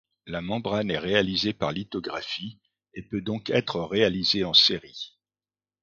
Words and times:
La 0.25 0.41
membrane 0.41 0.89
est 0.89 0.97
réalisée 0.97 1.53
par 1.53 1.71
lithographie 1.71 2.59
et 2.95 3.03
peut 3.03 3.21
donc 3.21 3.51
être 3.51 3.79
réalisée 3.81 4.43
en 4.43 4.55
série. 4.55 5.15